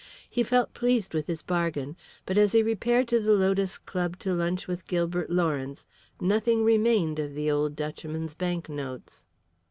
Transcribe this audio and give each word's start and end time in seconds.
He 0.31 0.41
felt 0.41 0.73
pleased 0.73 1.13
with 1.13 1.27
his 1.27 1.43
bargain, 1.43 1.95
but 2.25 2.35
as 2.35 2.53
he 2.53 2.63
repaired 2.63 3.07
to 3.09 3.19
the 3.19 3.33
Lotus 3.33 3.77
Club 3.77 4.17
to 4.17 4.33
lunch 4.33 4.65
with 4.67 4.87
Gilbert 4.87 5.29
Lawrence 5.29 5.85
nothing 6.19 6.63
remained 6.63 7.19
of 7.19 7.35
the 7.35 7.51
old 7.51 7.75
Dutchman's 7.75 8.33
banknotes. 8.33 9.27